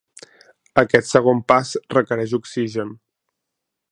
[0.81, 2.97] Aquest segon pas requereix oxigen.